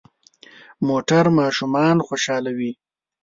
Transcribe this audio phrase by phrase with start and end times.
[0.87, 2.71] موټر ماشومان خوشحالوي.